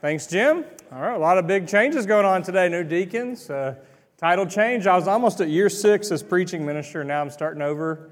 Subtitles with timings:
[0.00, 0.64] Thanks, Jim.
[0.92, 2.68] All right, a lot of big changes going on today.
[2.68, 3.74] New deacons, uh,
[4.16, 4.86] title change.
[4.86, 8.10] I was almost at year six as preaching minister, now I'm starting over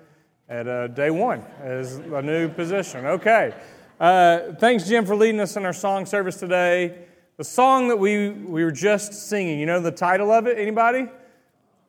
[0.49, 3.07] at uh, day one as a new position.
[3.07, 3.55] Okay.
[4.01, 7.07] Uh, thanks, Jim, for leading us in our song service today.
[7.37, 10.59] The song that we, we were just singing, you know the title of it?
[10.59, 11.07] Anybody?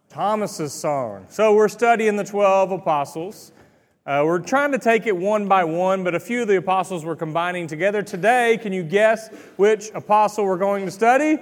[0.09, 1.25] Thomas's song.
[1.27, 3.51] So we're studying the 12 apostles.
[4.07, 7.03] Uh, we're trying to take it one by one, but a few of the apostles
[7.03, 8.01] we're combining together.
[8.01, 11.37] Today, can you guess which apostle we're going to study?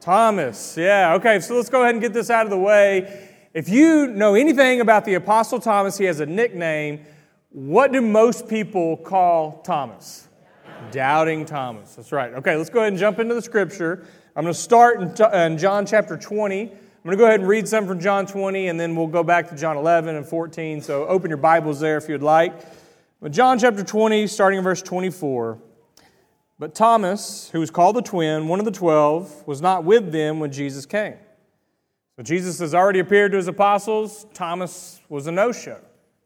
[0.00, 0.76] Thomas.
[0.76, 3.30] Yeah, okay, so let's go ahead and get this out of the way.
[3.54, 7.06] If you know anything about the apostle Thomas, he has a nickname.
[7.52, 10.28] What do most people call Thomas?
[10.90, 11.94] Doubting Thomas.
[11.94, 12.34] That's right.
[12.34, 14.06] Okay, let's go ahead and jump into the scripture.
[14.36, 16.70] I'm going to start in John chapter 20.
[17.00, 19.22] I'm going to go ahead and read some from John 20, and then we'll go
[19.22, 20.82] back to John 11 and 14.
[20.82, 22.52] So open your Bibles there if you'd like.
[23.22, 25.58] But John chapter 20, starting in verse 24.
[26.58, 30.40] But Thomas, who was called the twin, one of the twelve, was not with them
[30.40, 31.14] when Jesus came.
[32.16, 34.26] So Jesus has already appeared to his apostles.
[34.34, 35.80] Thomas was a no show.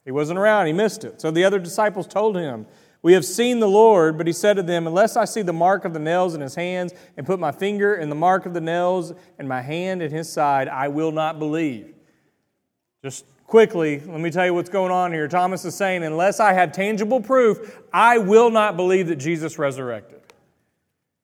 [0.05, 1.20] He wasn't around, he missed it.
[1.20, 2.66] So the other disciples told him,
[3.05, 5.84] we have seen the Lord, but he said to them, Unless I see the mark
[5.84, 8.62] of the nails in his hands, and put my finger in the mark of the
[8.62, 11.94] nails, and my hand in his side, I will not believe.
[13.02, 15.28] Just quickly, let me tell you what's going on here.
[15.28, 20.22] Thomas is saying, Unless I have tangible proof, I will not believe that Jesus resurrected.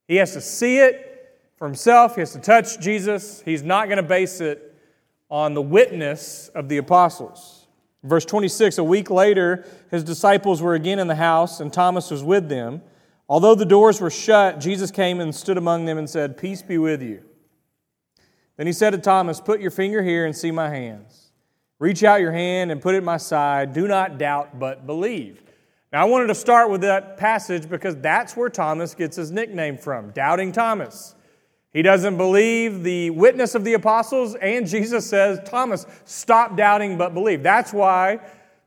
[0.06, 3.40] He has to see it for himself, he has to touch Jesus.
[3.42, 4.74] He's not going to base it
[5.30, 7.59] on the witness of the apostles.
[8.02, 12.22] Verse 26 A week later, his disciples were again in the house, and Thomas was
[12.22, 12.82] with them.
[13.28, 16.78] Although the doors were shut, Jesus came and stood among them and said, Peace be
[16.78, 17.22] with you.
[18.56, 21.30] Then he said to Thomas, Put your finger here and see my hands.
[21.78, 23.72] Reach out your hand and put it my side.
[23.72, 25.42] Do not doubt, but believe.
[25.92, 29.78] Now, I wanted to start with that passage because that's where Thomas gets his nickname
[29.78, 31.14] from Doubting Thomas.
[31.72, 37.14] He doesn't believe the witness of the apostles, and Jesus says, Thomas, stop doubting but
[37.14, 37.44] believe.
[37.44, 38.18] That's why,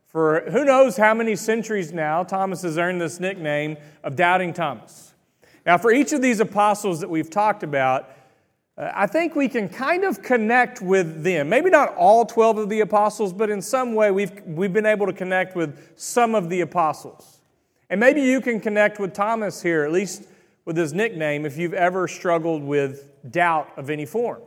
[0.05, 5.13] for who knows how many centuries now, Thomas has earned this nickname of Doubting Thomas.
[5.65, 8.09] Now, for each of these apostles that we've talked about,
[8.77, 11.49] uh, I think we can kind of connect with them.
[11.49, 15.07] Maybe not all 12 of the apostles, but in some way we've, we've been able
[15.07, 17.41] to connect with some of the apostles.
[17.89, 20.23] And maybe you can connect with Thomas here, at least
[20.65, 24.41] with his nickname if you've ever struggled with doubt of any form.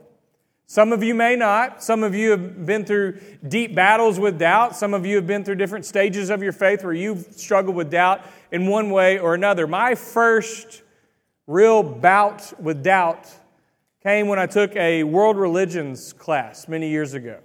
[0.69, 1.81] Some of you may not.
[1.81, 4.75] Some of you have been through deep battles with doubt.
[4.75, 7.89] Some of you have been through different stages of your faith where you've struggled with
[7.89, 9.65] doubt in one way or another.
[9.65, 10.81] My first
[11.45, 13.33] real bout with doubt
[14.03, 17.39] came when I took a world religions class many years ago.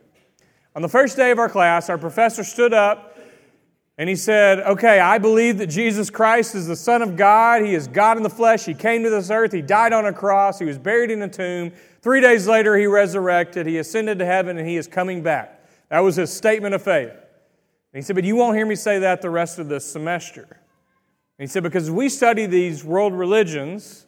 [0.74, 3.11] On the first day of our class, our professor stood up
[3.98, 7.62] and he said, Okay, I believe that Jesus Christ is the Son of God.
[7.62, 8.64] He is God in the flesh.
[8.64, 9.52] He came to this earth.
[9.52, 10.58] He died on a cross.
[10.58, 11.72] He was buried in a tomb.
[12.00, 13.66] Three days later, he resurrected.
[13.66, 15.60] He ascended to heaven and he is coming back.
[15.90, 17.10] That was his statement of faith.
[17.10, 17.20] And
[17.92, 20.46] he said, But you won't hear me say that the rest of the semester.
[21.38, 24.06] And he said, Because we study these world religions,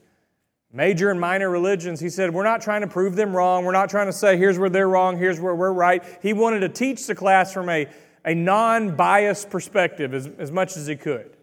[0.73, 3.67] major and minor religions, he said, We're not trying to prove them wrong.
[3.67, 6.03] We're not trying to say, Here's where they're wrong, here's where we're right.
[6.23, 7.87] He wanted to teach the class from a
[8.25, 11.37] a non biased perspective as, as much as he could.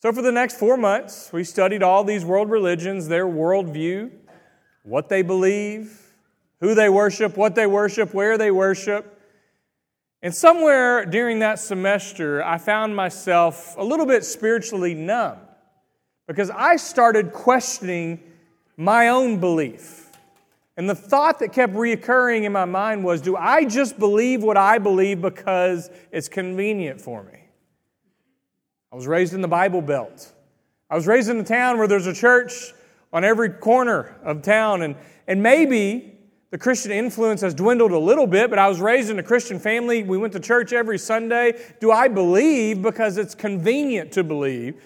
[0.00, 4.10] So, for the next four months, we studied all these world religions, their worldview,
[4.82, 6.00] what they believe,
[6.60, 9.20] who they worship, what they worship, where they worship.
[10.22, 15.38] And somewhere during that semester, I found myself a little bit spiritually numb
[16.26, 18.20] because I started questioning
[18.76, 20.01] my own belief.
[20.76, 24.56] And the thought that kept reoccurring in my mind was do I just believe what
[24.56, 27.38] I believe because it's convenient for me?
[28.90, 30.32] I was raised in the Bible Belt.
[30.90, 32.72] I was raised in a town where there's a church
[33.12, 34.82] on every corner of town.
[34.82, 34.96] And,
[35.26, 36.18] and maybe
[36.50, 39.58] the Christian influence has dwindled a little bit, but I was raised in a Christian
[39.58, 40.02] family.
[40.02, 41.58] We went to church every Sunday.
[41.80, 44.82] Do I believe because it's convenient to believe?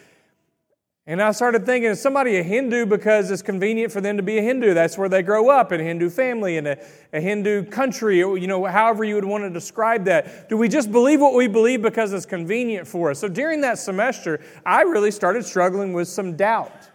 [1.08, 4.38] And I started thinking, is somebody a Hindu because it's convenient for them to be
[4.38, 4.74] a Hindu?
[4.74, 6.76] That's where they grow up, in a Hindu family, in a,
[7.12, 10.48] a Hindu country, you know, however you would want to describe that.
[10.48, 13.20] Do we just believe what we believe because it's convenient for us?
[13.20, 16.90] So during that semester, I really started struggling with some doubt,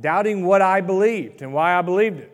[0.00, 2.32] doubting what I believed and why I believed it.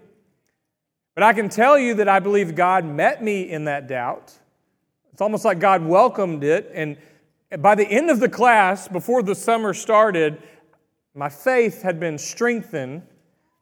[1.17, 4.33] But I can tell you that I believe God met me in that doubt.
[5.13, 6.71] It's almost like God welcomed it.
[6.73, 6.99] And
[7.59, 10.43] by the end of the class, before the summer started,
[11.15, 13.03] my faith had been strengthened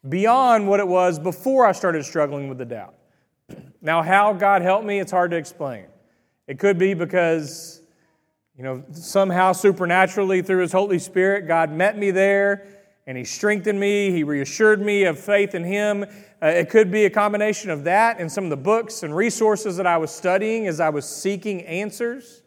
[0.08, 2.94] beyond what it was before I started struggling with the doubt.
[3.80, 5.86] Now, how God helped me, it's hard to explain.
[6.46, 7.82] It could be because,
[8.56, 12.66] you know, somehow supernaturally through His Holy Spirit, God met me there
[13.06, 14.10] and He strengthened me.
[14.10, 16.04] He reassured me of faith in Him.
[16.42, 19.76] Uh, it could be a combination of that and some of the books and resources
[19.76, 22.42] that I was studying as I was seeking answers.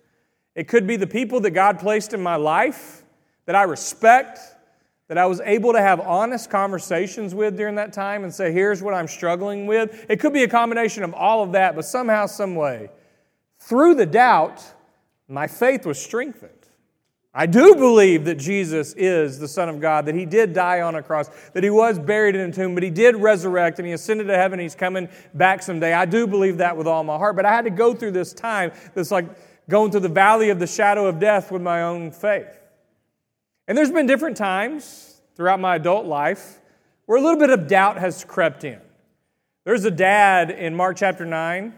[0.56, 3.04] It could be the people that God placed in my life
[3.46, 4.40] that I respect,
[5.07, 8.81] that I was able to have honest conversations with during that time and say, here's
[8.81, 10.06] what I'm struggling with.
[10.10, 12.90] It could be a combination of all of that, but somehow, some way,
[13.60, 14.63] through the doubt,
[15.28, 16.52] my faith was strengthened.
[17.38, 20.96] I do believe that Jesus is the Son of God, that He did die on
[20.96, 23.94] a cross, that He was buried in a tomb, but He did resurrect and He
[23.94, 24.58] ascended to heaven.
[24.58, 25.94] He's coming back someday.
[25.94, 28.31] I do believe that with all my heart, but I had to go through this
[28.31, 29.25] time that's like
[29.68, 32.58] going through the valley of the shadow of death with my own faith.
[33.68, 36.60] And there's been different times throughout my adult life
[37.06, 38.80] where a little bit of doubt has crept in.
[39.64, 41.74] There's a dad in Mark chapter 9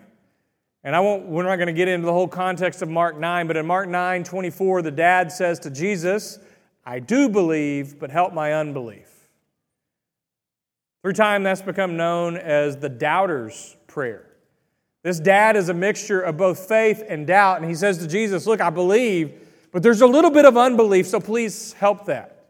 [0.88, 3.48] and I won't, we're not going to get into the whole context of Mark 9,
[3.48, 6.40] but in Mark 9 24, the dad says to Jesus,
[6.86, 9.10] I do believe, but help my unbelief.
[11.02, 14.28] Through time, that's become known as the doubter's prayer.
[15.04, 18.48] This dad is a mixture of both faith and doubt, and he says to Jesus,
[18.48, 19.47] Look, I believe,
[19.78, 22.48] but there's a little bit of unbelief, so please help that.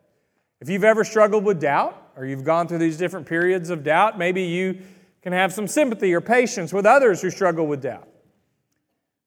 [0.62, 4.18] If you've ever struggled with doubt, or you've gone through these different periods of doubt,
[4.18, 4.80] maybe you
[5.22, 8.08] can have some sympathy or patience with others who struggle with doubt.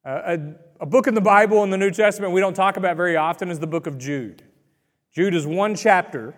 [0.02, 0.38] Uh,
[0.80, 3.18] a, a book in the Bible in the New Testament we don't talk about very
[3.18, 4.44] often is the book of Jude.
[5.14, 6.34] Jude is one chapter,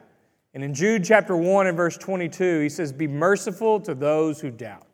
[0.55, 4.51] and in Jude chapter 1 and verse 22, he says, Be merciful to those who
[4.51, 4.89] doubt.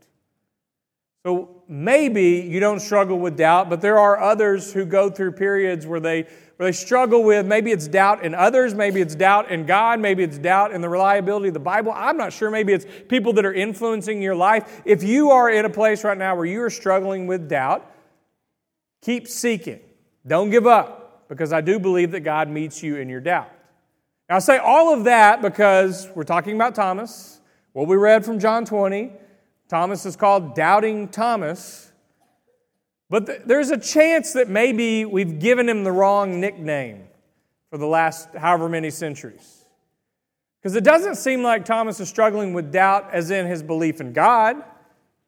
[1.24, 5.86] So maybe you don't struggle with doubt, but there are others who go through periods
[5.86, 6.26] where they,
[6.58, 10.38] they struggle with maybe it's doubt in others, maybe it's doubt in God, maybe it's
[10.38, 11.92] doubt in the reliability of the Bible.
[11.94, 12.50] I'm not sure.
[12.50, 14.82] Maybe it's people that are influencing your life.
[14.84, 17.88] If you are in a place right now where you are struggling with doubt,
[19.02, 19.80] Keep seeking.
[20.26, 23.50] Don't give up, because I do believe that God meets you in your doubt.
[24.28, 27.40] Now, I say all of that because we're talking about Thomas.
[27.72, 29.12] What we read from John 20,
[29.68, 31.87] Thomas is called Doubting Thomas.
[33.10, 37.04] But th- there's a chance that maybe we've given him the wrong nickname
[37.70, 39.64] for the last however many centuries.
[40.60, 44.12] Because it doesn't seem like Thomas is struggling with doubt as in his belief in
[44.12, 44.62] God.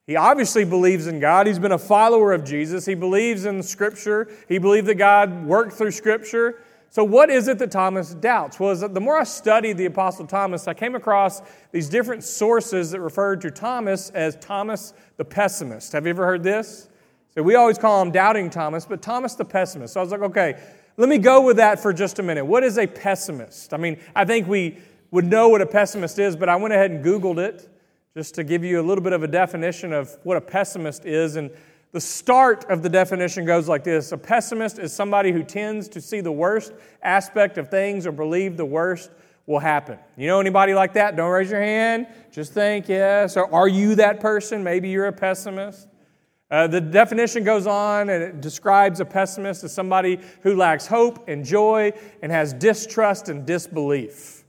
[0.06, 1.47] He obviously believes in God.
[1.47, 2.85] He's been a follower of Jesus.
[2.85, 4.29] He believes in Scripture.
[4.49, 6.62] He believed that God worked through Scripture.
[6.93, 8.59] So, what is it that Thomas doubts?
[8.59, 11.41] Well, the more I studied the Apostle Thomas, I came across
[11.71, 15.93] these different sources that referred to Thomas as Thomas the pessimist.
[15.93, 16.89] Have you ever heard this?
[17.35, 19.94] So, we always call him doubting Thomas, but Thomas the pessimist.
[19.94, 20.61] So, I was like, okay,
[20.97, 22.44] let me go with that for just a minute.
[22.44, 23.73] What is a pessimist?
[23.73, 24.79] I mean, I think we
[25.11, 27.69] would know what a pessimist is, but I went ahead and Googled it
[28.15, 31.37] just to give you a little bit of a definition of what a pessimist is.
[31.37, 31.50] And
[31.93, 36.00] the start of the definition goes like this A pessimist is somebody who tends to
[36.00, 36.73] see the worst
[37.03, 39.11] aspect of things or believe the worst
[39.47, 39.99] will happen.
[40.17, 41.17] You know anybody like that?
[41.17, 42.06] Don't raise your hand.
[42.31, 43.37] Just think, yes.
[43.37, 44.62] Or are you that person?
[44.62, 45.88] Maybe you're a pessimist.
[46.50, 51.29] Uh, the definition goes on and it describes a pessimist as somebody who lacks hope
[51.29, 51.93] and joy
[52.23, 54.44] and has distrust and disbelief.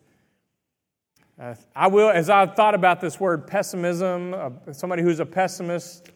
[1.40, 6.10] Uh, I will, as I've thought about this word pessimism, uh, somebody who's a pessimist,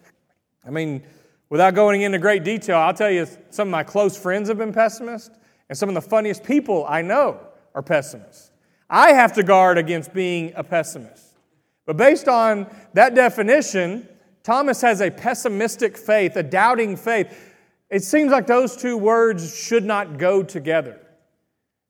[0.66, 1.04] I mean,
[1.50, 4.74] without going into great detail, I'll tell you some of my close friends have been
[4.74, 5.38] pessimists,
[5.70, 7.40] and some of the funniest people I know
[7.74, 8.52] are pessimists.
[8.90, 11.38] I have to guard against being a pessimist.
[11.86, 14.08] But based on that definition,
[14.46, 17.52] Thomas has a pessimistic faith, a doubting faith.
[17.90, 21.02] It seems like those two words should not go together.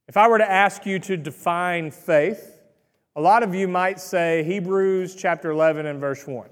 [0.07, 2.62] If I were to ask you to define faith,
[3.17, 6.47] a lot of you might say Hebrews chapter 11 and verse 1.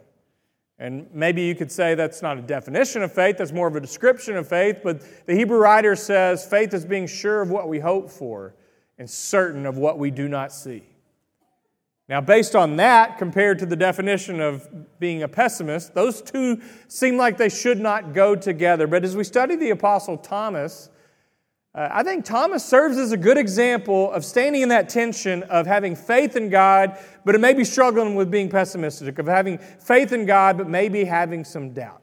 [0.77, 3.81] And maybe you could say that's not a definition of faith, that's more of a
[3.81, 7.79] description of faith, but the Hebrew writer says faith is being sure of what we
[7.79, 8.55] hope for
[8.98, 10.83] and certain of what we do not see.
[12.10, 17.15] Now, based on that, compared to the definition of being a pessimist, those two seem
[17.15, 18.88] like they should not go together.
[18.88, 20.89] But as we study the Apostle Thomas,
[21.75, 25.65] uh, I think Thomas serves as a good example of standing in that tension of
[25.65, 30.12] having faith in God, but it may be struggling with being pessimistic, of having faith
[30.12, 32.01] in God, but maybe having some doubt.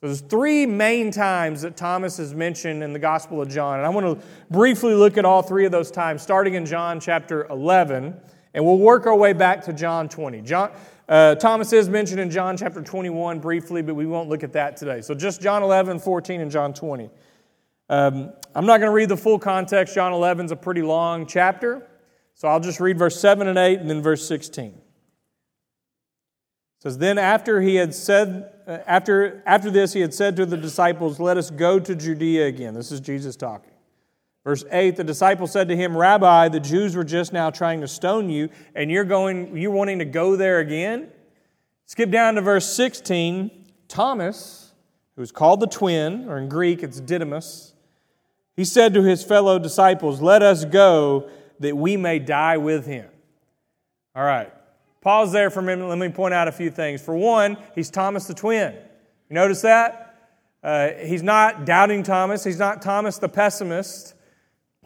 [0.00, 3.86] So there's three main times that Thomas is mentioned in the Gospel of John, and
[3.86, 7.46] I want to briefly look at all three of those times, starting in John chapter
[7.48, 8.18] 11,
[8.54, 10.42] and we'll work our way back to John 20.
[10.42, 10.72] John,
[11.08, 14.76] uh, Thomas is mentioned in John chapter 21 briefly, but we won't look at that
[14.76, 15.00] today.
[15.00, 17.10] So just John 11, 14, and John 20.
[17.88, 19.94] Um, I'm not going to read the full context.
[19.94, 21.86] John 11 is a pretty long chapter.
[22.34, 24.64] So I'll just read verse 7 and 8 and then verse 16.
[24.66, 24.82] It
[26.78, 30.56] says, Then after he had said, uh, after, after this, he had said to the
[30.56, 32.74] disciples, Let us go to Judea again.
[32.74, 33.71] This is Jesus talking.
[34.44, 37.88] Verse 8 The disciple said to him, Rabbi, the Jews were just now trying to
[37.88, 41.08] stone you, and you're going, you're wanting to go there again?
[41.86, 43.50] Skip down to verse 16.
[43.88, 44.72] Thomas,
[45.16, 47.74] who is called the twin, or in Greek it's Didymus,
[48.56, 51.28] he said to his fellow disciples, Let us go
[51.60, 53.08] that we may die with him.
[54.14, 54.52] All right.
[55.00, 55.86] Pause there for a minute.
[55.86, 57.02] Let me point out a few things.
[57.02, 58.72] For one, he's Thomas the twin.
[58.72, 60.38] You notice that?
[60.62, 62.44] Uh, he's not doubting Thomas.
[62.44, 64.14] He's not Thomas the pessimist.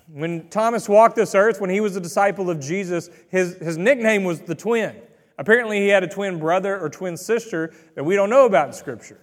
[0.08, 4.24] When Thomas walked this earth, when he was a disciple of Jesus, his, his nickname
[4.24, 4.96] was the twin.
[5.38, 8.72] Apparently, he had a twin brother or twin sister that we don't know about in
[8.72, 9.20] Scripture.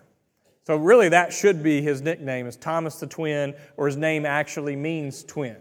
[0.66, 4.76] So, really, that should be his nickname, is Thomas the twin, or his name actually
[4.76, 5.58] means twin.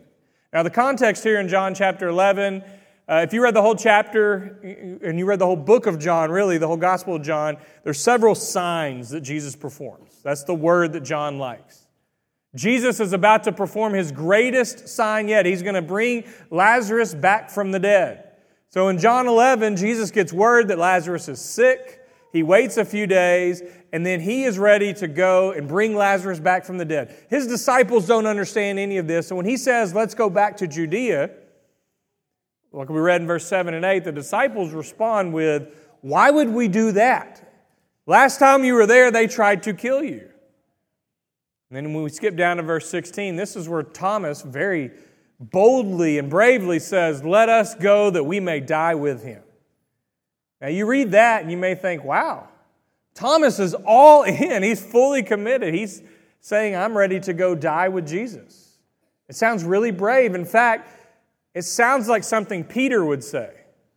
[0.53, 2.63] Now, the context here in John chapter 11,
[3.09, 4.61] uh, if you read the whole chapter
[5.03, 8.01] and you read the whole book of John, really, the whole Gospel of John, there's
[8.01, 10.21] several signs that Jesus performs.
[10.23, 11.82] That's the word that John likes.
[12.55, 15.47] Jesus is about to perform his greatest sign yet.
[15.47, 18.29] He's going to bring Lazarus back from the dead.
[18.69, 22.01] So in John 11, Jesus gets word that Lazarus is sick.
[22.33, 26.41] He waits a few days, and then he is ready to go and bring Lazarus
[26.41, 27.15] back from the dead.
[27.29, 29.29] His disciples don't understand any of this.
[29.29, 31.31] So when he says, Let's go back to Judea,
[32.73, 36.69] like we read in verse 7 and 8, the disciples respond with, Why would we
[36.69, 37.47] do that?
[38.07, 40.32] Last time you were there, they tried to kill you.
[41.73, 44.91] And then when we skip down to verse 16, this is where Thomas very
[45.41, 49.43] boldly and bravely says, Let us go that we may die with him.
[50.61, 52.47] Now, you read that and you may think, wow,
[53.15, 54.63] Thomas is all in.
[54.63, 55.73] He's fully committed.
[55.73, 56.03] He's
[56.41, 58.77] saying, I'm ready to go die with Jesus.
[59.31, 60.35] It sounds really brave.
[60.35, 60.91] In fact,
[61.55, 63.51] it sounds like something Peter would say,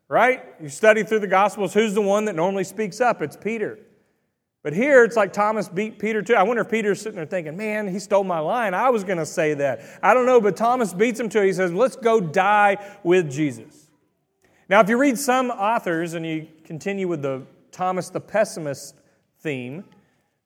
[0.07, 0.45] right?
[0.61, 3.21] You study through the Gospels, who's the one that normally speaks up?
[3.21, 3.79] It's Peter.
[4.65, 6.33] But here it's like Thomas beat Peter too.
[6.33, 8.73] I wonder if Peter's sitting there thinking, man, he stole my line.
[8.73, 9.81] I was going to say that.
[10.01, 11.45] I don't know, but Thomas beats him to it.
[11.45, 13.91] He says, let's go die with Jesus.
[14.67, 18.95] Now, if you read some authors and you continue with the Thomas the pessimist
[19.41, 19.83] theme,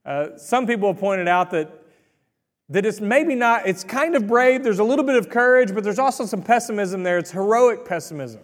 [0.06, 1.72] uh, some people have pointed out that,
[2.68, 4.66] that it's maybe not, it's kind of brave.
[4.66, 7.20] There's a little bit of courage, but there's also some pessimism there.
[7.20, 8.42] It's heroic pessimism.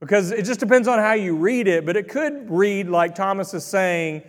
[0.00, 3.54] Because it just depends on how you read it, but it could read like Thomas
[3.54, 4.24] is saying,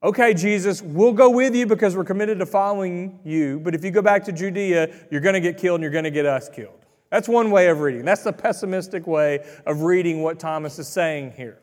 [0.00, 3.90] Okay, Jesus, we'll go with you because we're committed to following you, but if you
[3.90, 6.48] go back to Judea, you're going to get killed and you're going to get us
[6.48, 6.86] killed.
[7.10, 8.04] That's one way of reading.
[8.04, 11.58] That's the pessimistic way of reading what Thomas is saying here.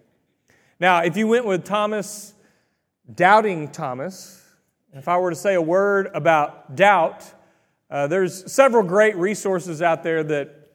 [0.81, 2.33] Now, if you went with Thomas,
[3.13, 4.43] doubting Thomas,
[4.91, 7.23] if I were to say a word about doubt,
[7.89, 10.71] uh, there's several great resources out there that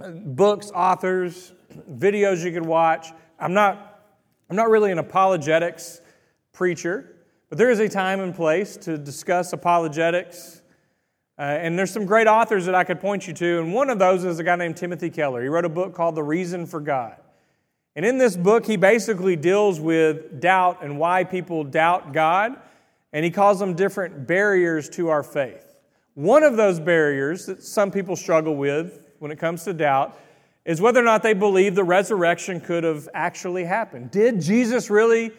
[0.00, 1.52] uh, books, authors,
[1.92, 3.06] videos you can watch.
[3.38, 4.02] I'm not,
[4.50, 6.00] I'm not really an apologetics
[6.54, 7.16] preacher,
[7.50, 10.62] but there is a time and place to discuss apologetics.
[11.38, 13.98] Uh, and there's some great authors that I could point you to, and one of
[13.98, 15.42] those is a guy named Timothy Keller.
[15.42, 17.16] He wrote a book called The Reason for God.
[17.96, 22.56] And in this book, he basically deals with doubt and why people doubt God,
[23.12, 25.80] and he calls them different barriers to our faith.
[26.14, 30.18] One of those barriers that some people struggle with when it comes to doubt
[30.64, 34.10] is whether or not they believe the resurrection could have actually happened.
[34.10, 35.32] Did Jesus really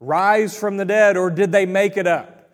[0.00, 2.50] rise from the dead or did they make it up?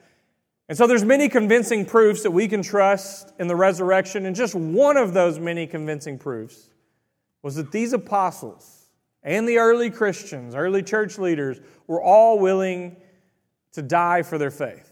[0.69, 4.55] And so there's many convincing proofs that we can trust in the resurrection and just
[4.55, 6.71] one of those many convincing proofs
[7.43, 8.89] was that these apostles
[9.23, 12.97] and the early Christians, early church leaders were all willing
[13.73, 14.91] to die for their faith.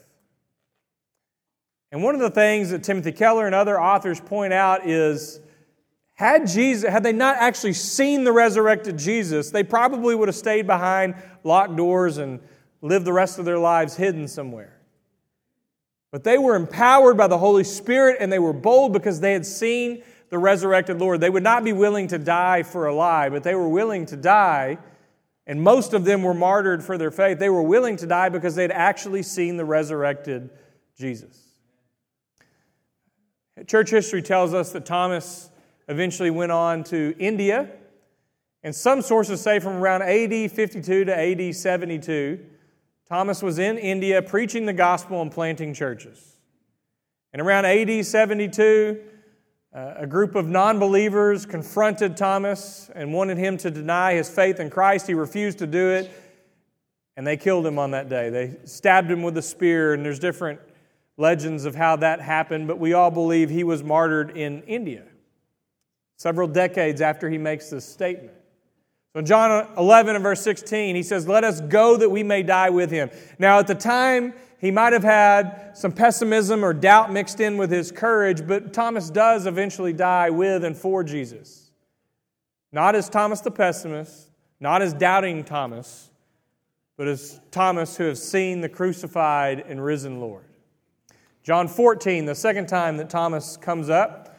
[1.90, 5.40] And one of the things that Timothy Keller and other authors point out is
[6.22, 10.66] had Jesus had they not actually seen the resurrected Jesus, they probably would have stayed
[10.66, 12.40] behind locked doors and
[12.80, 14.78] lived the rest of their lives hidden somewhere.
[16.12, 19.44] But they were empowered by the Holy Spirit and they were bold because they had
[19.44, 21.20] seen the resurrected Lord.
[21.20, 24.16] They would not be willing to die for a lie, but they were willing to
[24.16, 24.78] die,
[25.46, 27.38] and most of them were martyred for their faith.
[27.38, 30.50] They were willing to die because they had actually seen the resurrected
[30.96, 31.38] Jesus.
[33.66, 35.50] Church history tells us that Thomas
[35.88, 37.68] eventually went on to India.
[38.62, 42.40] And some sources say from around AD 52 to AD 72,
[43.08, 46.36] Thomas was in India preaching the gospel and planting churches.
[47.32, 49.00] And around AD 72,
[49.74, 54.60] uh, a group of non believers confronted Thomas and wanted him to deny his faith
[54.60, 55.06] in Christ.
[55.06, 56.10] He refused to do it,
[57.16, 58.28] and they killed him on that day.
[58.30, 60.60] They stabbed him with a spear, and there's different
[61.16, 65.04] legends of how that happened, but we all believe he was martyred in India
[66.22, 68.32] several decades after he makes this statement.
[69.12, 72.44] So in John 11 and verse 16, he says, Let us go that we may
[72.44, 73.10] die with him.
[73.40, 77.72] Now, at the time he might have had some pessimism or doubt mixed in with
[77.72, 81.72] his courage, but Thomas does eventually die with and for Jesus.
[82.70, 86.12] Not as Thomas the pessimist, not as doubting Thomas,
[86.96, 90.44] but as Thomas who has seen the crucified and risen Lord.
[91.42, 94.31] John 14, the second time that Thomas comes up.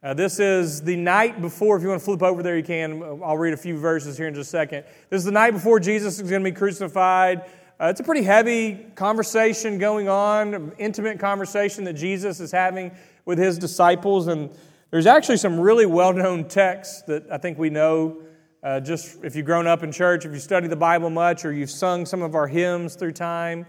[0.00, 3.02] Uh, this is the night before, if you want to flip over there, you can.
[3.20, 4.84] I'll read a few verses here in just a second.
[5.10, 7.40] This is the night before Jesus is going to be crucified.
[7.80, 12.92] Uh, it's a pretty heavy conversation going on, intimate conversation that Jesus is having
[13.24, 14.28] with his disciples.
[14.28, 14.50] And
[14.92, 18.22] there's actually some really well known texts that I think we know.
[18.62, 21.52] Uh, just if you've grown up in church, if you study the Bible much, or
[21.52, 23.66] you've sung some of our hymns through time.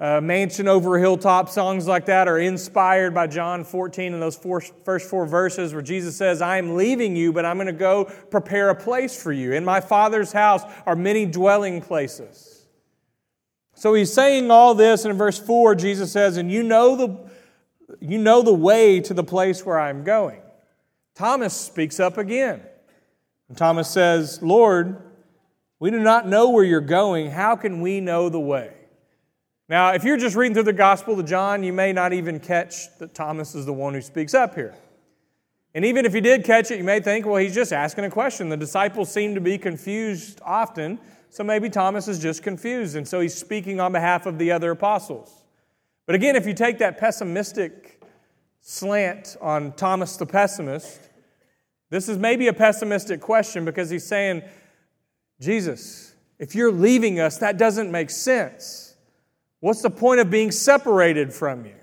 [0.00, 4.36] Uh, Mansion over a hilltop, songs like that are inspired by John 14 and those
[4.36, 7.72] four, first four verses where Jesus says, I am leaving you, but I'm going to
[7.72, 9.52] go prepare a place for you.
[9.54, 12.66] In my Father's house are many dwelling places.
[13.74, 17.30] So he's saying all this, and in verse 4, Jesus says, And you know the,
[18.00, 20.42] you know the way to the place where I'm going.
[21.16, 22.62] Thomas speaks up again.
[23.48, 25.02] And Thomas says, Lord,
[25.80, 27.32] we do not know where you're going.
[27.32, 28.77] How can we know the way?
[29.68, 32.96] Now, if you're just reading through the Gospel of John, you may not even catch
[32.98, 34.74] that Thomas is the one who speaks up here.
[35.74, 38.10] And even if you did catch it, you may think, well, he's just asking a
[38.10, 38.48] question.
[38.48, 40.98] The disciples seem to be confused often
[41.30, 44.70] so maybe Thomas is just confused, and so he's speaking on behalf of the other
[44.70, 45.44] apostles.
[46.06, 48.02] But again, if you take that pessimistic
[48.60, 51.00] slant on Thomas the pessimist,
[51.90, 54.42] this is maybe a pessimistic question because he's saying,
[55.40, 58.87] Jesus, if you're leaving us, that doesn't make sense.
[59.60, 61.74] What's the point of being separated from you?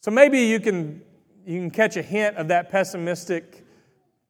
[0.00, 1.02] So maybe you can,
[1.46, 3.64] you can catch a hint of that pessimistic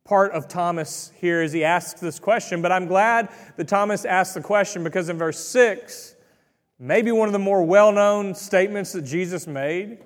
[0.04, 4.34] part of Thomas here as he asks this question, but I'm glad that Thomas asked
[4.34, 6.16] the question because in verse 6,
[6.78, 9.98] maybe one of the more well known statements that Jesus made,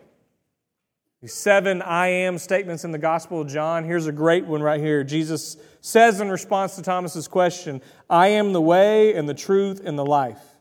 [1.23, 3.85] these seven I am statements in the Gospel of John.
[3.85, 5.02] Here's a great one right here.
[5.02, 7.80] Jesus says in response to Thomas's question,
[8.11, 10.55] I am the way and the truth and the life.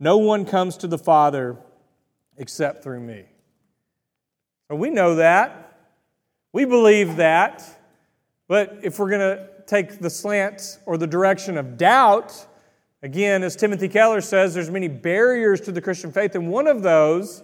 [0.00, 1.56] No one comes to the Father
[2.36, 3.24] except through me.
[4.68, 5.78] So we know that.
[6.52, 7.64] We believe that.
[8.46, 12.46] But if we're going to take the slant or the direction of doubt,
[13.02, 16.82] again, as Timothy Keller says, there's many barriers to the Christian faith, and one of
[16.82, 17.42] those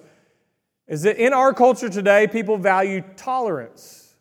[0.87, 4.15] is that in our culture today, people value tolerance.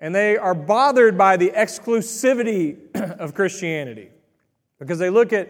[0.00, 4.10] And they are bothered by the exclusivity of Christianity
[4.78, 5.48] because they look at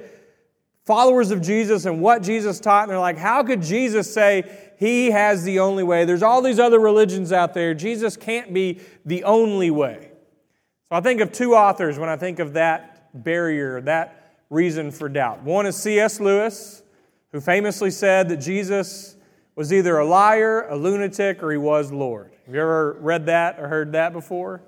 [0.87, 5.11] followers of Jesus and what Jesus taught, and they're like, how could Jesus say he
[5.11, 6.05] has the only way?
[6.05, 7.75] There's all these other religions out there.
[7.75, 10.13] Jesus can't be the only way.
[10.89, 15.09] So I think of two authors when I think of that barrier, that reason for
[15.09, 15.43] doubt.
[15.43, 16.21] One is C.S.
[16.21, 16.85] Lewis,
[17.33, 19.17] who famously said that Jesus
[19.57, 22.31] was either a liar, a lunatic, or he was Lord.
[22.47, 24.63] Have you ever read that or heard that before?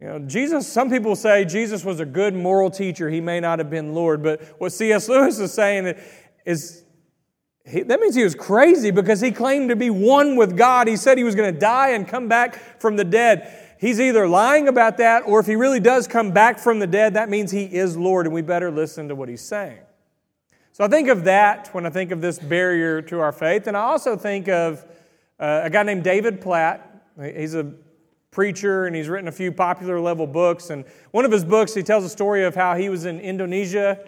[0.00, 3.08] You know, Jesus, some people say Jesus was a good moral teacher.
[3.08, 5.08] He may not have been Lord, but what C.S.
[5.08, 5.94] Lewis is saying
[6.44, 6.84] is
[7.64, 10.88] he, that means he was crazy because he claimed to be one with God.
[10.88, 14.26] He said he was going to die and come back from the dead he's either
[14.26, 17.50] lying about that, or if he really does come back from the dead, that means
[17.50, 19.80] he is Lord, and we better listen to what he's saying.
[20.72, 23.66] So I think of that when I think of this barrier to our faith.
[23.66, 24.84] And I also think of
[25.38, 27.04] uh, a guy named David Platt.
[27.20, 27.74] He's a
[28.34, 30.68] preacher and he's written a few popular level books.
[30.68, 34.04] And one of his books, he tells a story of how he was in Indonesia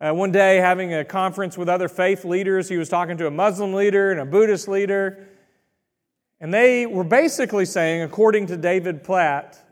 [0.00, 2.68] uh, one day having a conference with other faith leaders.
[2.70, 5.28] He was talking to a Muslim leader and a Buddhist leader.
[6.40, 9.62] And they were basically saying, according to David Platt,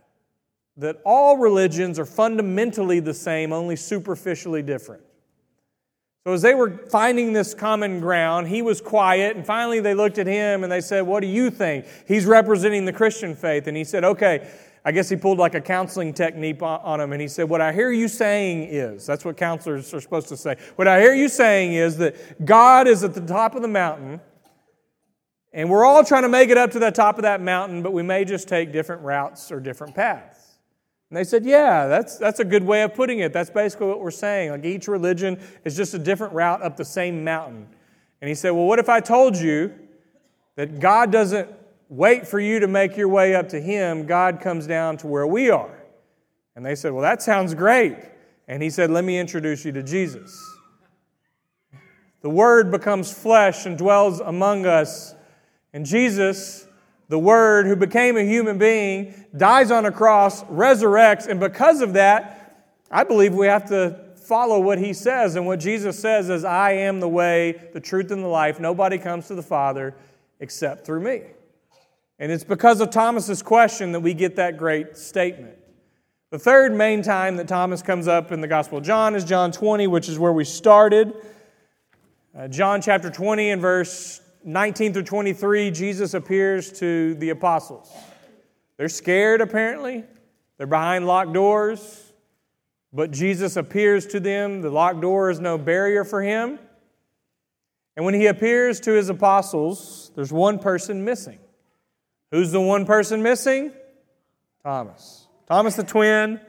[0.76, 5.02] that all religions are fundamentally the same, only superficially different.
[6.28, 10.18] So, as they were finding this common ground, he was quiet, and finally they looked
[10.18, 11.86] at him and they said, What do you think?
[12.06, 13.66] He's representing the Christian faith.
[13.66, 14.46] And he said, Okay,
[14.84, 17.72] I guess he pulled like a counseling technique on him, and he said, What I
[17.72, 20.56] hear you saying is, that's what counselors are supposed to say.
[20.76, 24.20] What I hear you saying is that God is at the top of the mountain,
[25.54, 27.94] and we're all trying to make it up to the top of that mountain, but
[27.94, 30.37] we may just take different routes or different paths.
[31.10, 33.32] And they said, Yeah, that's, that's a good way of putting it.
[33.32, 34.50] That's basically what we're saying.
[34.50, 37.66] Like each religion is just a different route up the same mountain.
[38.20, 39.72] And he said, Well, what if I told you
[40.56, 41.48] that God doesn't
[41.88, 44.06] wait for you to make your way up to Him?
[44.06, 45.82] God comes down to where we are.
[46.56, 47.96] And they said, Well, that sounds great.
[48.46, 50.44] And he said, Let me introduce you to Jesus.
[52.20, 55.14] The Word becomes flesh and dwells among us.
[55.72, 56.66] And Jesus,
[57.08, 61.94] the Word who became a human being, dies on a cross, resurrects, and because of
[61.94, 65.36] that, I believe we have to follow what he says.
[65.36, 68.60] And what Jesus says is, I am the way, the truth, and the life.
[68.60, 69.94] Nobody comes to the Father
[70.40, 71.22] except through me.
[72.18, 75.56] And it's because of Thomas's question that we get that great statement.
[76.30, 79.50] The third main time that Thomas comes up in the Gospel of John is John
[79.50, 81.14] 20, which is where we started.
[82.36, 87.92] Uh, John chapter 20 and verse 19 through 23, Jesus appears to the apostles.
[88.76, 90.04] They're scared, apparently.
[90.56, 92.12] They're behind locked doors,
[92.92, 94.60] but Jesus appears to them.
[94.62, 96.58] The locked door is no barrier for him.
[97.96, 101.38] And when he appears to his apostles, there's one person missing.
[102.30, 103.72] Who's the one person missing?
[104.62, 105.26] Thomas.
[105.46, 106.40] Thomas the twin,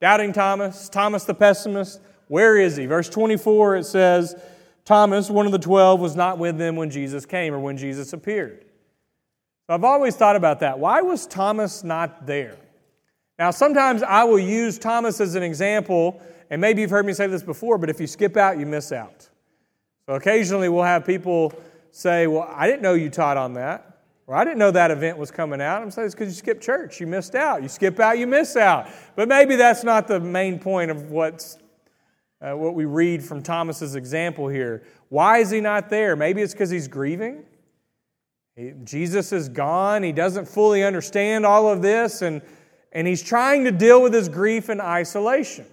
[0.00, 2.00] doubting Thomas, Thomas the pessimist.
[2.28, 2.86] Where is he?
[2.86, 4.34] Verse 24 it says,
[4.88, 8.14] Thomas, one of the twelve, was not with them when Jesus came or when Jesus
[8.14, 8.64] appeared.
[9.66, 10.78] So I've always thought about that.
[10.78, 12.56] Why was Thomas not there?
[13.38, 17.26] Now, sometimes I will use Thomas as an example, and maybe you've heard me say
[17.26, 19.28] this before, but if you skip out, you miss out.
[20.06, 21.52] So occasionally we'll have people
[21.90, 23.98] say, Well, I didn't know you taught on that.
[24.26, 25.82] Or I didn't know that event was coming out.
[25.82, 26.98] I'm saying it's because you skipped church.
[26.98, 27.62] You missed out.
[27.62, 28.88] You skip out, you miss out.
[29.16, 31.58] But maybe that's not the main point of what's,
[32.40, 34.84] uh, what we read from Thomas's example here.
[35.08, 36.14] Why is he not there?
[36.16, 37.44] Maybe it's because he's grieving.
[38.54, 40.02] He, Jesus is gone.
[40.02, 42.42] He doesn't fully understand all of this, and,
[42.92, 45.66] and he's trying to deal with his grief in isolation.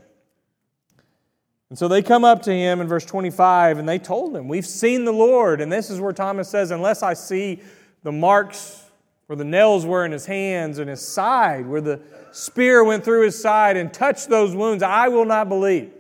[1.70, 4.66] And so they come up to him in verse 25 and they told him, We've
[4.66, 5.62] seen the Lord.
[5.62, 7.60] And this is where Thomas says, Unless I see
[8.04, 8.84] the marks
[9.26, 12.00] where the nails were in his hands and his side, where the
[12.32, 15.92] spear went through his side and touched those wounds, I will not believe.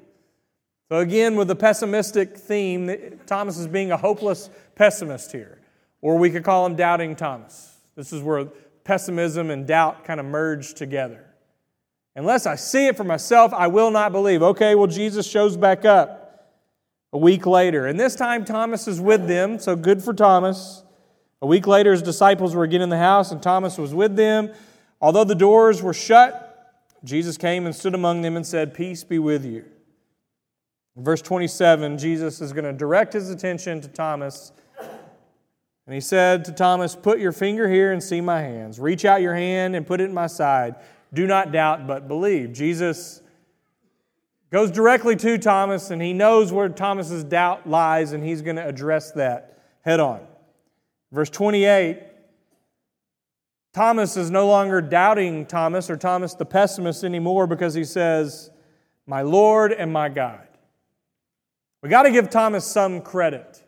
[0.89, 5.59] So, again, with the pessimistic theme, Thomas is being a hopeless pessimist here.
[6.01, 7.77] Or we could call him Doubting Thomas.
[7.95, 8.45] This is where
[8.83, 11.25] pessimism and doubt kind of merge together.
[12.15, 14.43] Unless I see it for myself, I will not believe.
[14.43, 16.53] Okay, well, Jesus shows back up
[17.11, 17.87] a week later.
[17.87, 20.83] And this time, Thomas is with them, so good for Thomas.
[21.41, 24.51] A week later, his disciples were again in the house, and Thomas was with them.
[25.01, 26.51] Although the doors were shut,
[27.03, 29.65] Jesus came and stood among them and said, Peace be with you.
[30.97, 34.53] Verse 27, Jesus is going to direct his attention to Thomas.
[35.85, 38.79] And he said to Thomas, Put your finger here and see my hands.
[38.79, 40.75] Reach out your hand and put it in my side.
[41.13, 42.53] Do not doubt, but believe.
[42.53, 43.21] Jesus
[44.51, 48.65] goes directly to Thomas, and he knows where Thomas's doubt lies, and he's going to
[48.65, 50.21] address that head on.
[51.11, 52.01] Verse 28
[53.73, 58.49] Thomas is no longer doubting Thomas or Thomas the pessimist anymore because he says,
[59.05, 60.47] My Lord and my God.
[61.85, 63.61] We got to give Thomas some credit.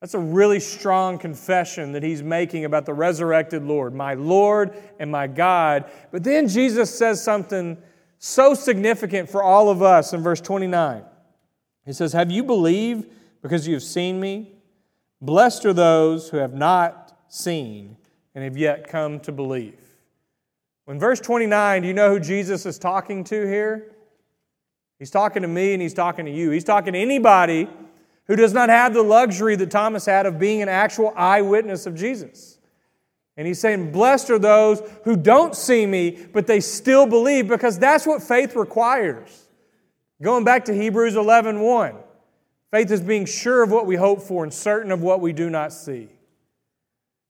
[0.00, 5.10] That's a really strong confession that he's making about the resurrected Lord, my Lord and
[5.10, 5.90] my God.
[6.12, 7.76] But then Jesus says something
[8.20, 11.02] so significant for all of us in verse 29.
[11.84, 13.08] He says, Have you believed
[13.42, 14.52] because you have seen me?
[15.20, 17.96] Blessed are those who have not seen
[18.36, 19.80] and have yet come to believe.
[20.84, 23.96] When verse 29, do you know who Jesus is talking to here?
[25.00, 26.50] He's talking to me and he's talking to you.
[26.50, 27.68] He's talking to anybody
[28.26, 31.96] who does not have the luxury that Thomas had of being an actual eyewitness of
[31.96, 32.58] Jesus.
[33.36, 37.78] And he's saying, Blessed are those who don't see me, but they still believe, because
[37.78, 39.48] that's what faith requires.
[40.22, 41.96] Going back to Hebrews 11 1.
[42.70, 45.48] Faith is being sure of what we hope for and certain of what we do
[45.48, 46.08] not see.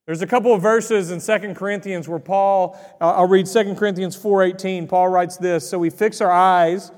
[0.06, 4.16] There's a couple of verses in 2 Corinthians where Paul, uh, I'll read 2 Corinthians
[4.16, 4.88] 4:18.
[4.88, 6.90] Paul writes this, "So we fix our eyes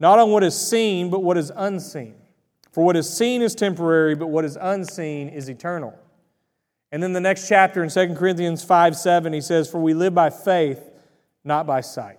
[0.00, 2.16] not on what is seen, but what is unseen.
[2.72, 5.94] For what is seen is temporary, but what is unseen is eternal."
[6.92, 10.14] And then the next chapter in 2 Corinthians 5 7, he says, For we live
[10.14, 10.90] by faith,
[11.44, 12.18] not by sight.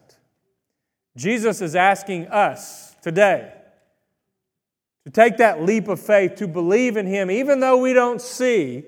[1.18, 3.52] Jesus is asking us today
[5.04, 8.86] to take that leap of faith, to believe in Him, even though we don't see,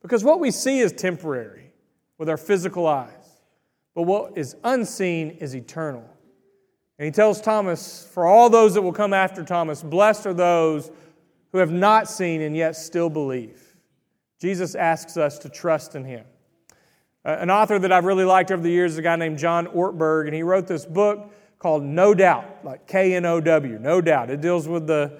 [0.00, 1.70] because what we see is temporary
[2.16, 3.10] with our physical eyes.
[3.94, 6.08] But what is unseen is eternal.
[6.98, 10.90] And he tells Thomas, for all those that will come after Thomas, blessed are those
[11.52, 13.62] who have not seen and yet still believe.
[14.40, 16.24] Jesus asks us to trust in him.
[17.24, 20.26] An author that I've really liked over the years is a guy named John Ortberg,
[20.26, 24.30] and he wrote this book called Know Doubt, like K N O W, Know Doubt.
[24.30, 25.18] It deals with the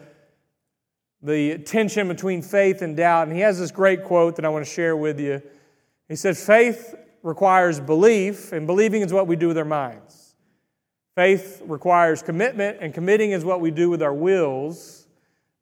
[1.23, 3.27] the tension between faith and doubt.
[3.27, 5.43] And he has this great quote that I want to share with you.
[6.09, 10.26] He said, Faith requires belief, and believing is what we do with our minds.
[11.17, 15.07] Faith requires commitment, and committing is what we do with our wills.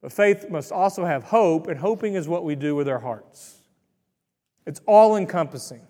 [0.03, 3.57] But faith must also have hope, and hoping is what we do with our hearts.
[4.67, 5.81] It's all encompassing.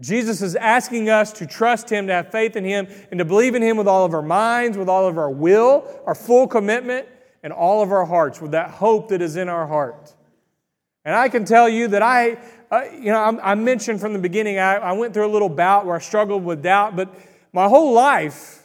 [0.00, 3.56] Jesus is asking us to trust Him, to have faith in Him, and to believe
[3.56, 7.08] in Him with all of our minds, with all of our will, our full commitment,
[7.42, 10.14] and all of our hearts, with that hope that is in our heart.
[11.04, 12.38] And I can tell you that I,
[12.70, 15.48] uh, you know, I, I, mentioned from the beginning, I, I went through a little
[15.48, 17.12] bout where I struggled with doubt, but
[17.52, 18.59] my whole life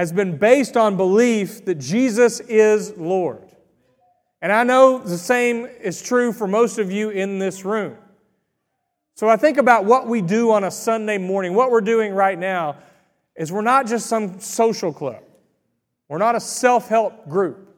[0.00, 3.46] has been based on belief that Jesus is Lord.
[4.40, 7.98] And I know the same is true for most of you in this room.
[9.12, 11.52] So I think about what we do on a Sunday morning.
[11.52, 12.78] What we're doing right now
[13.36, 15.22] is we're not just some social club,
[16.08, 17.68] we're not a self help group.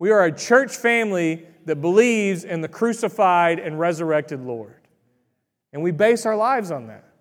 [0.00, 4.74] We are a church family that believes in the crucified and resurrected Lord.
[5.72, 7.11] And we base our lives on that.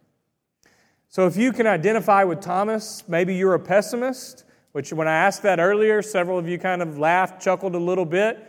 [1.11, 5.43] So if you can identify with Thomas, maybe you're a pessimist, which when I asked
[5.43, 8.41] that earlier, several of you kind of laughed, chuckled a little bit.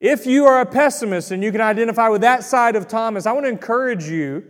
[0.00, 3.32] If you are a pessimist and you can identify with that side of Thomas, I
[3.32, 4.42] want to encourage you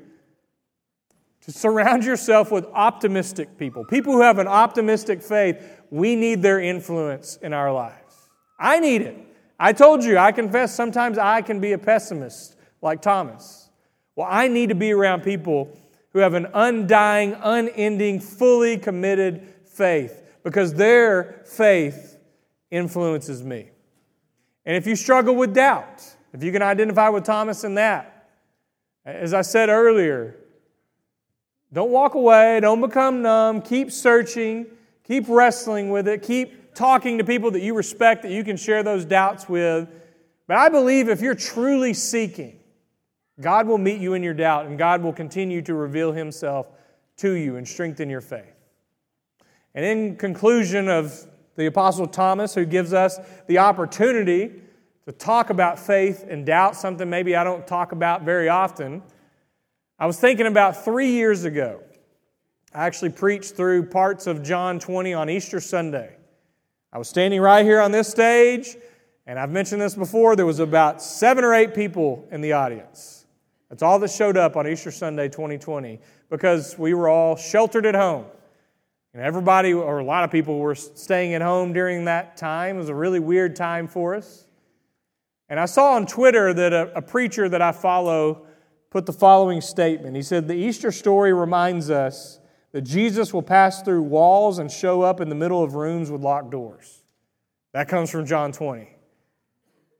[1.43, 5.62] to surround yourself with optimistic people, people who have an optimistic faith.
[5.91, 8.31] We need their influence in our lives.
[8.59, 9.19] I need it.
[9.61, 13.69] I told you, I confess sometimes I can be a pessimist like Thomas.
[14.17, 15.77] Well, I need to be around people
[16.19, 22.19] who have an undying, unending, fully committed faith because their faith
[22.73, 23.71] influences me.
[24.67, 28.31] And if you struggle with doubt, if you can identify with Thomas in that,
[29.05, 30.35] as I said earlier,
[31.73, 34.67] don't walk away, don't become numb, keep searching,
[35.05, 38.83] keep wrestling with it, keep talking to people that you respect that you can share
[38.83, 39.89] those doubts with.
[40.49, 42.58] But I believe if you're truly seeking,
[43.40, 46.68] God will meet you in your doubt and God will continue to reveal Himself
[47.18, 48.55] to you and strengthen your faith.
[49.74, 54.62] And in conclusion of the Apostle Thomas, who gives us the opportunity
[55.07, 59.03] to talk about faith and doubt, something maybe I don't talk about very often.
[59.98, 61.81] I was thinking about three years ago.
[62.74, 66.14] I actually preached through parts of John 20 on Easter Sunday.
[66.92, 68.77] I was standing right here on this stage,
[69.27, 70.37] and I've mentioned this before.
[70.37, 73.18] There was about seven or eight people in the audience.
[73.69, 76.01] That's all that showed up on Easter Sunday 2020
[76.31, 78.25] because we were all sheltered at home.
[79.13, 82.77] And everybody, or a lot of people, were staying at home during that time.
[82.77, 84.47] It was a really weird time for us.
[85.49, 88.47] And I saw on Twitter that a, a preacher that I follow
[88.91, 90.17] put the following statement.
[90.17, 92.39] He said, The Easter story reminds us
[92.73, 96.21] that Jesus will pass through walls and show up in the middle of rooms with
[96.21, 97.03] locked doors.
[97.73, 98.98] That comes from John 20.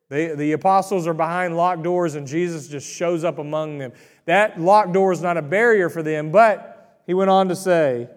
[0.09, 3.93] The, the apostles are behind locked doors, and Jesus just shows up among them.
[4.25, 8.09] That locked door is not a barrier for them, but he went on to say,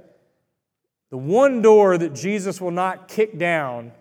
[1.10, 3.92] the one door that Jesus will not kick down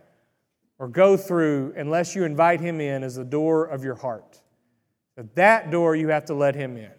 [0.78, 4.40] or go through unless you invite him in is the door of your heart.
[5.18, 6.92] At that door, you have to let him in.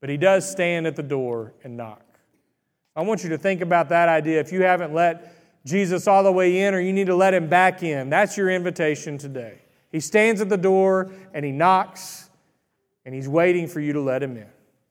[0.00, 2.02] But he does stand at the door and knock.
[2.96, 4.40] I want you to think about that idea.
[4.40, 7.48] If you haven't let Jesus all the way in or you need to let him
[7.48, 9.60] back in, that's your invitation today.
[9.90, 12.30] He stands at the door and he knocks
[13.04, 14.46] and he's waiting for you to let him in.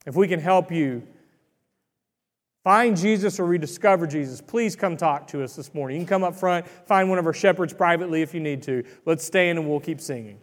[0.06, 1.04] If we can help you
[2.64, 5.98] find Jesus or rediscover Jesus, please come talk to us this morning.
[5.98, 8.84] You can come up front, find one of our shepherds privately if you need to.
[9.06, 10.40] Let's stand and we'll keep singing.